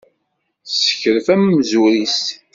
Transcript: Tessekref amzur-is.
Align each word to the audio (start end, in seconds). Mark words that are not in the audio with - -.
Tessekref 0.65 1.27
amzur-is. 1.33 2.21